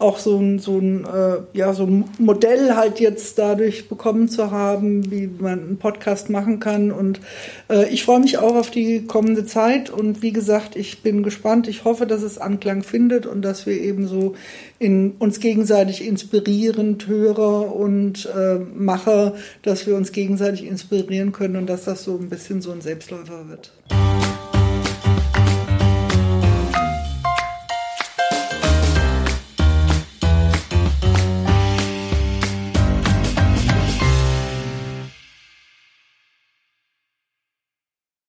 auch 0.00 0.18
so 0.18 0.38
ein, 0.38 0.58
so 0.58 0.78
ein, 0.78 1.04
äh, 1.04 1.38
ja, 1.52 1.74
so 1.74 1.84
ein 1.84 2.04
Modell 2.18 2.74
halt 2.74 3.00
jetzt 3.00 3.38
dadurch 3.38 3.88
bekommen 3.88 4.28
zu 4.28 4.50
haben, 4.50 5.10
wie 5.10 5.26
man 5.26 5.60
einen 5.60 5.78
Podcast 5.78 6.30
machen 6.30 6.58
kann. 6.58 6.90
Und 6.90 7.20
äh, 7.68 7.88
ich 7.88 8.04
freue 8.04 8.20
mich 8.20 8.38
auch 8.38 8.56
auf 8.56 8.70
die 8.70 9.06
kommende 9.06 9.44
Zeit. 9.44 9.90
Und 9.90 10.22
wie 10.22 10.32
gesagt, 10.32 10.74
ich 10.74 11.02
bin 11.02 11.22
gespannt. 11.22 11.68
Ich 11.68 11.84
hoffe, 11.84 12.06
dass 12.06 12.22
es 12.22 12.38
Anklang 12.38 12.82
findet 12.82 13.26
und 13.26 13.42
dass 13.42 13.66
wir 13.66 13.78
eben 13.78 14.08
so 14.08 14.34
in 14.78 15.12
uns 15.18 15.38
gegenseitig 15.40 16.06
inspirierend 16.06 17.06
Hörer 17.06 17.74
und 17.76 18.26
äh, 18.34 18.58
Macher, 18.74 19.34
dass 19.62 19.86
wir 19.86 19.96
uns 19.96 20.12
gegenseitig 20.12 20.66
inspirieren 20.66 21.32
können 21.32 21.56
und 21.56 21.66
dass 21.66 21.84
das 21.84 22.04
so 22.04 22.16
ein 22.16 22.30
bisschen 22.30 22.62
so 22.62 22.72
ein 22.72 22.80
Selbstläufer 22.80 23.48
wird. 23.48 23.70